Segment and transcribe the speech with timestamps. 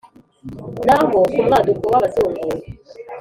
[0.85, 2.41] naho ku mwaduko w' abazungu